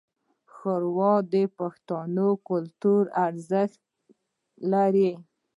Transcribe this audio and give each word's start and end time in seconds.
ښوروا 0.53 1.13
د 1.33 1.35
پښتني 1.57 2.29
کلتور 2.47 3.03
ارزښت 3.25 3.79
لري. 4.71 5.11